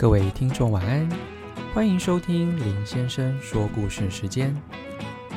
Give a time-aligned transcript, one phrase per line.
[0.00, 1.06] 各位听众晚安，
[1.74, 4.56] 欢迎收听林先生说故事时间。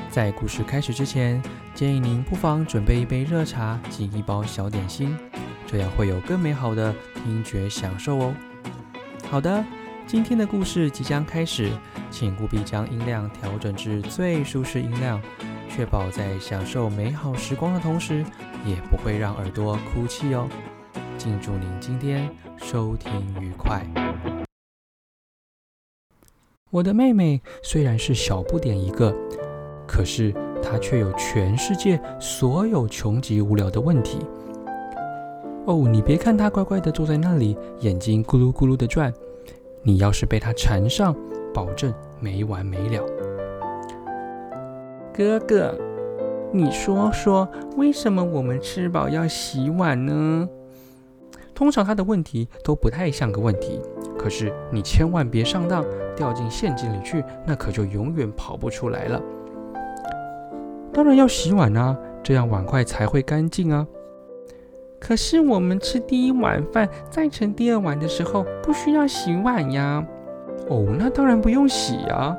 [0.09, 1.43] 在故事开始之前，
[1.75, 5.18] 建议您不妨准备一杯热茶及一包小点心，
[5.68, 8.34] 这样会有更美好的听觉享受哦。
[9.30, 9.62] 好的，
[10.07, 11.70] 今天的故事即将开始，
[12.09, 15.21] 请务必将音量调整至最舒适音量，
[15.70, 18.23] 确保在享受美好时光的同时，
[18.66, 20.48] 也不会让耳朵哭泣哦。
[21.17, 23.11] 敬祝您今天收听
[23.41, 23.86] 愉快。
[26.73, 29.16] 我的妹妹虽然是小不点一个，
[29.88, 34.18] 可是她却有全世界所有穷极无聊的问题。
[35.67, 39.14] 哦，你别看她乖乖的坐在那里，眼睛咕噜咕噜的转，
[39.84, 41.16] 你要是被她缠上，
[41.54, 43.05] 保证没完没了。
[45.14, 45.78] 哥哥，
[46.52, 47.48] 你说说，
[47.78, 50.50] 为什么我们吃饱要洗碗呢？
[51.53, 53.80] 通常他的问题都不太像个问题，
[54.17, 59.22] 可是你千万别上当，掉进陷阱里去，那可就永远跑不出来了。
[60.92, 63.88] 当然要洗碗啊，这样碗筷才会干净啊。
[65.00, 70.06] 可是我们吃第一碗饭再盛第二碗的时候，不需要洗碗呀。
[70.69, 72.38] 哦，那当然不用洗啊。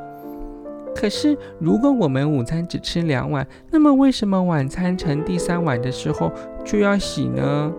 [0.95, 6.31] 可是如果我们午餐只吃两碗，那么为什么晚餐盛第三碗的时候
[6.65, 7.73] 就要洗呢？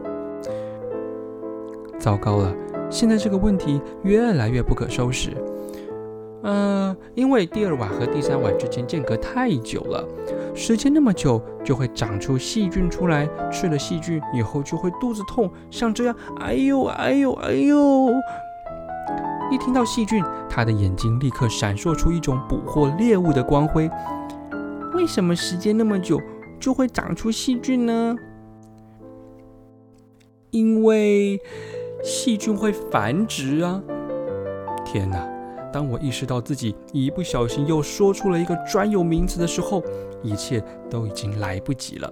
[1.97, 2.53] 糟糕了，
[2.89, 5.31] 现在这个问题越来越不可收拾。
[6.45, 10.07] 呃，因为第二碗和第三碗之间间隔太久了，
[10.53, 18.09] 时间那么久就会长出细菌出来，吃了细菌以后就会肚子痛，像这样，哎呦哎呦哎呦！
[19.51, 23.89] 一听到细菌，他的眼睛立刻闪烁出一种捕获猎物的光辉。
[24.93, 26.21] 为什么时间那么久
[26.59, 28.15] 就会长出细菌呢？
[30.51, 31.39] 因为。
[32.03, 33.81] 细菌会繁殖啊！
[34.85, 35.34] 天哪！
[35.75, 39.83] 当我意识到自己一不小心又说出了一个专有名词的时候，
[40.23, 42.09] 一切都已经来不及了。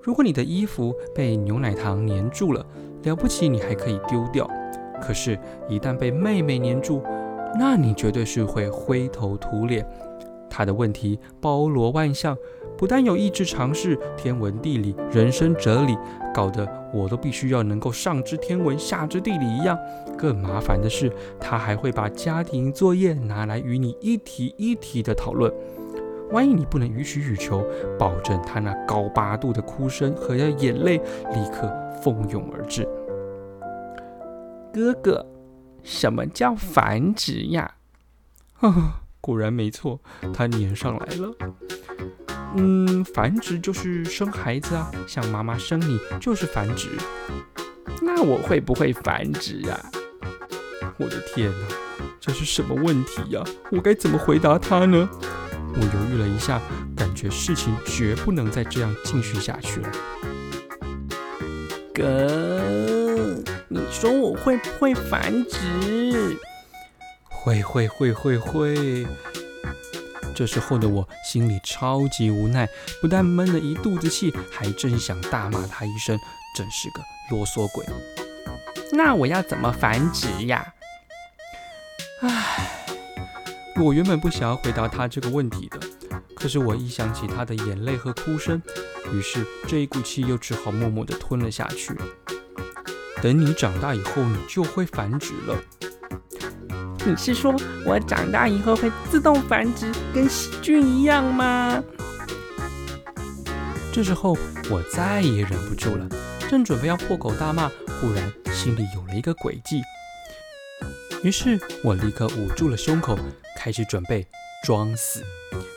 [0.00, 2.64] 如果你的衣服被牛奶糖粘住了，
[3.02, 4.48] 了不起，你还可以丢掉。
[4.98, 5.38] 可是，
[5.68, 7.02] 一旦被妹妹粘住，
[7.58, 9.86] 那你绝对是会灰头土脸。
[10.54, 12.36] 他的问题包罗万象。
[12.76, 15.96] 不但有意志尝试天文地理、人生哲理，
[16.34, 19.78] 搞得我都必须要能够上知天文下知地理一样。
[20.18, 21.10] 更麻烦的是，
[21.40, 25.52] 他还会把家庭作业拿来与你一题一题的讨论。
[26.32, 27.64] 万一你不能予取予求，
[27.96, 30.98] 保证他那高八度的哭声和眼泪
[31.32, 31.72] 立刻
[32.02, 32.88] 蜂拥而至。
[34.72, 35.24] 哥哥，
[35.84, 37.76] 什么叫繁殖呀？
[38.54, 38.82] 呵 呵
[39.24, 39.98] 果然没错，
[40.34, 41.34] 它粘上来了。
[42.56, 46.90] 嗯，繁殖就是生孩子啊，像妈妈生你就是繁殖。
[48.02, 49.80] 那我会不会繁殖啊？
[50.98, 51.66] 我的天哪，
[52.20, 53.42] 这是什么问题呀？
[53.72, 55.08] 我该怎么回答他呢？
[55.74, 56.60] 我犹豫了一下，
[56.94, 59.90] 感觉事情绝不能再这样继续下去了。
[61.94, 66.36] 哥，你说我会不会繁殖？
[67.44, 69.06] 会会会会会。
[70.34, 72.66] 这时候的我心里超级无奈，
[73.02, 76.18] 不但闷了一肚子气，还真想大骂他一声，
[76.56, 77.84] 真是个啰嗦鬼。
[78.92, 80.72] 那我要怎么繁殖呀？
[82.22, 82.86] 唉，
[83.78, 85.78] 我原本不想要回答他这个问题的，
[86.34, 88.60] 可是我一想起他的眼泪和哭声，
[89.12, 91.94] 于是这一股气又只好默默地吞了下去。
[93.20, 95.58] 等你长大以后，你就会繁殖了。
[97.06, 97.54] 你是说
[97.84, 101.82] 我长大以后会自动繁殖，跟细菌一样吗？
[103.92, 104.36] 这时候
[104.70, 106.08] 我再也忍不住了，
[106.48, 107.68] 正准备要破口大骂，
[108.00, 109.82] 忽然心里有了一个诡计。
[111.22, 113.18] 于是我立刻捂住了胸口，
[113.58, 114.26] 开始准备
[114.64, 115.22] 装死。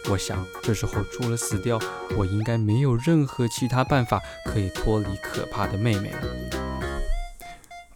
[0.10, 1.78] 我想，这时候除了死掉，
[2.16, 6.67] 我应该没有任何其他办法可以脱离可怕的妹妹了。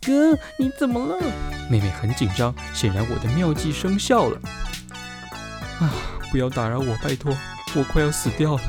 [0.05, 1.17] 哥，你怎么了？
[1.69, 4.39] 妹妹很紧张，显然我的妙计生效了。
[5.79, 5.93] 啊，
[6.31, 7.37] 不要打扰我，拜托，
[7.75, 8.61] 我快要死掉了。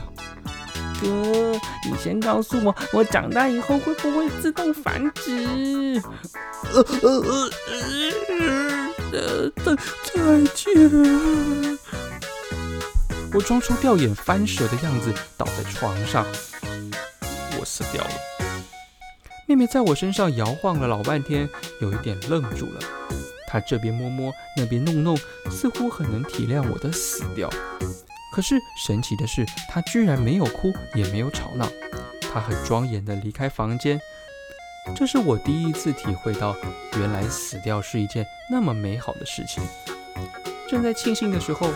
[1.01, 1.59] 哥，
[1.89, 6.03] 你先告诉我，我长大以后会不会自动繁殖？
[6.75, 7.51] 呃呃呃
[9.13, 9.75] 呃再
[10.05, 11.79] 再见。
[13.33, 16.27] 我装出吊眼翻舌的样子，倒在床上。
[17.59, 18.32] 我死掉了。
[19.53, 21.47] 妹妹在我身上摇晃了老半天，
[21.83, 22.81] 有一点愣住了。
[23.47, 25.15] 她这边摸摸，那边弄弄，
[25.51, 27.51] 似乎很能体谅我的死掉。
[28.33, 31.69] 可是神奇的是，她居然没有哭，也没有吵闹。
[32.33, 34.01] 她很庄严地离开房间。
[34.97, 36.57] 这是我第一次体会到，
[36.99, 39.63] 原来死掉是一件那么美好的事情。
[40.67, 41.69] 正在庆幸的时候，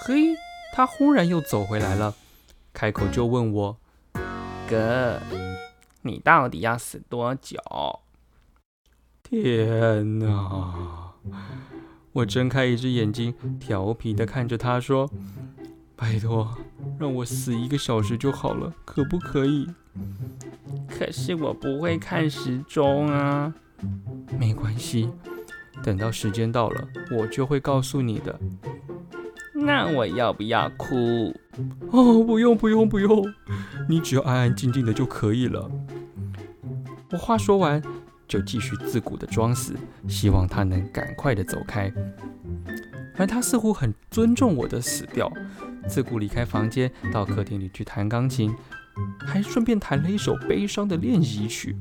[0.00, 0.34] 嘿，
[0.72, 2.14] 她忽然又走回来了，
[2.72, 3.76] 开口就问我
[4.66, 5.20] ：“哥，
[6.04, 7.58] 你到底要死多久？”
[9.24, 11.14] 天哪！
[12.12, 15.10] 我睁开一只眼睛，调皮的看着他说
[15.96, 16.56] ：“拜托，
[16.98, 19.66] 让我死一个小时就好了，可不可以？”
[20.88, 23.52] 可是我不会看时钟啊。
[24.38, 25.10] 没关系，
[25.82, 28.38] 等到时间到了，我就会告诉你的。
[29.52, 31.34] 那我要不要哭？
[31.90, 33.24] 哦，不用不用不用，
[33.88, 35.70] 你只要安安静静的就可以了。
[37.14, 37.80] 我话说完。
[38.26, 39.74] 就继续自顾的装死，
[40.08, 41.92] 希望他能赶快的走开。
[43.18, 45.30] 而他似乎很尊重我的死掉，
[45.86, 48.52] 自顾离开房间，到客厅里去弹钢琴，
[49.26, 51.76] 还顺便弹了一首悲伤的练习曲。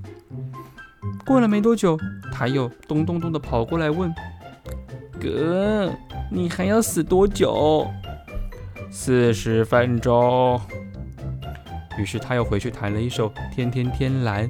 [1.26, 1.98] 过了没多久，
[2.30, 4.14] 他又咚咚咚的跑过来问
[5.20, 5.90] ：“哥，
[6.30, 7.88] 你还要死多久
[8.92, 10.60] ？”“四十分钟。”
[11.98, 14.46] 于是他又回去弹了一首《天天天蓝》。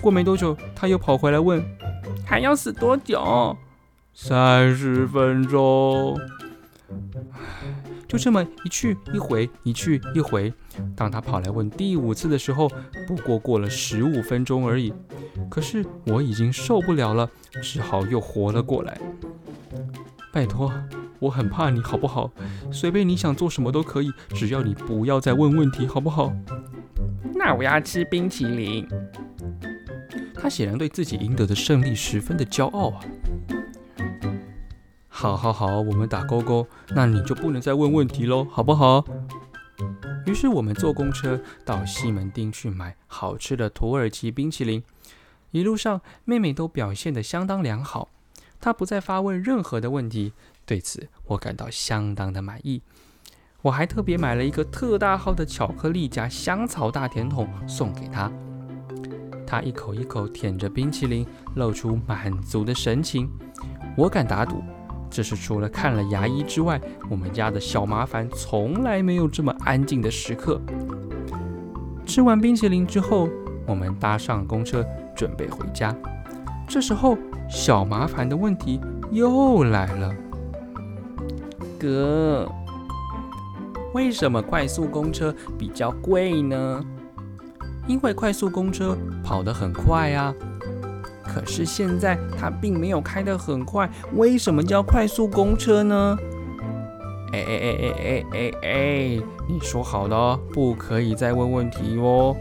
[0.00, 1.62] 过没多久，他又跑回来问
[2.26, 3.56] ：“还要死多久
[4.14, 6.18] ？”“三十分钟。”
[8.08, 10.52] 就这么一去一回，一去一回。
[10.96, 12.68] 当他跑来问第五次的时候，
[13.06, 14.92] 不过过了十五分钟而已。
[15.48, 17.30] 可是我已经受不了了，
[17.62, 18.98] 只好又活了过来。
[20.32, 20.72] 拜托，
[21.20, 22.32] 我很怕你，好不好？
[22.72, 26.32] 随便你想做什么都可以，只要你不要再问问题，好不好？
[27.36, 28.88] 那我要吃冰淇淋。
[30.40, 33.00] 他显然对自己赢得的胜利十分的骄傲啊！
[35.08, 39.04] 好，好，好，我们打勾勾，那你就不能再问问题喽，好不好？
[40.24, 44.82] 于是我们坐公车到西门町去买好吃的土耳其冰淇淋。
[45.50, 48.08] 一路上，妹妹都表现得相当良好，
[48.60, 50.32] 她不再发问任何的问题，
[50.64, 52.80] 对此我感到相当的满意。
[53.62, 58.32] 我还特别买了一个特大号的巧克力加香草大甜筒送给她。
[59.50, 61.26] 他一口一口舔着冰淇淋，
[61.56, 63.28] 露出满足的神情。
[63.96, 64.62] 我敢打赌，
[65.10, 66.80] 这是除了看了牙医之外，
[67.10, 70.60] 我们家的小麻烦从来没有这么安静的时刻。
[72.06, 73.28] 吃完冰淇淋之后，
[73.66, 74.86] 我们搭上公车，
[75.16, 75.92] 准备回家。
[76.68, 77.18] 这时候，
[77.48, 78.80] 小麻烦的问题
[79.10, 80.14] 又来了：
[81.76, 82.48] 哥，
[83.94, 86.84] 为什么快速公车比较贵呢？
[87.90, 90.32] 因为快速公车跑得很快啊，
[91.24, 96.16] 可是现在它并没有开得很快，为什么叫快速公车呢？
[97.32, 102.36] 哎哎哎哎哎哎哎，你说好了，不可以再问问题哦。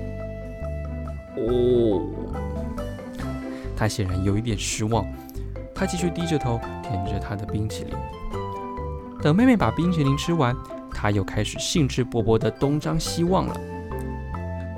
[1.36, 2.02] 哦，
[3.76, 5.04] 他显然有一点失望，
[5.74, 7.96] 他继续低着头舔着他的冰淇淋。
[9.20, 10.56] 等妹妹把冰淇淋吃完，
[10.94, 13.60] 他又开始兴致勃勃地东张西望了。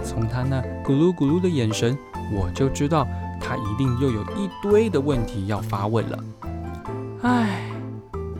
[0.03, 1.97] 从他那咕噜咕噜的眼神，
[2.33, 3.07] 我就知道
[3.39, 6.19] 他一定又有一堆的问题要发问了。
[7.21, 7.69] 唉，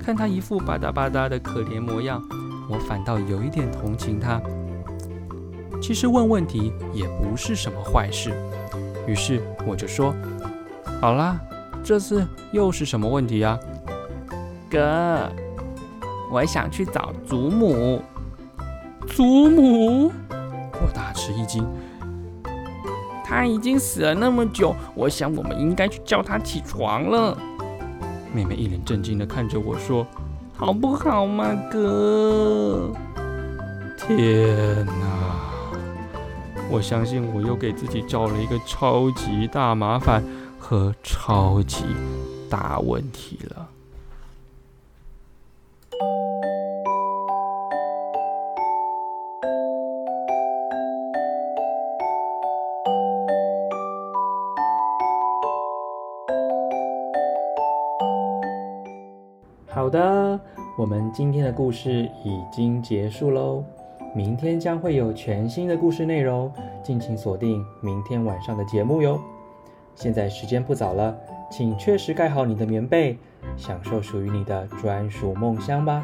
[0.04, 2.22] 看他一副吧嗒吧嗒的可怜模样，
[2.69, 4.42] 我反倒有一点同情他。
[5.81, 8.32] 其实问问题也不是什么坏事，
[9.08, 10.13] 于是我就说
[11.01, 11.39] ：“好啦，
[11.84, 13.60] 这次又是什么问题呀？”
[14.70, 15.30] 哥，
[16.32, 18.01] 我想去找祖母。
[19.08, 20.12] 祖母。
[21.22, 21.63] 吃一惊，
[23.24, 27.38] 他已经死了那么久，我想我们应该去叫他起床了。
[28.34, 30.04] 妹妹一脸震惊的看着我说
[30.58, 32.92] ：“好不好嘛，哥？”
[34.01, 34.94] 天哪！
[36.72, 40.24] 我相信我又给自己找了一个超级大麻烦
[40.58, 41.86] 和超级
[42.50, 43.68] 大问题了。
[59.91, 60.39] 好的，
[60.77, 63.62] 我们今天的故事已经结束喽。
[64.15, 66.50] 明天将会有全新的故事内容，
[66.81, 69.19] 敬请锁定明天晚上的节目哟。
[69.93, 71.13] 现在时间不早了，
[71.51, 73.17] 请确实盖好你的棉被，
[73.57, 76.01] 享受属于你的专属梦乡吧。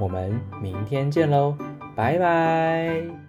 [0.00, 1.54] 我们明天见喽，
[1.94, 3.25] 拜拜。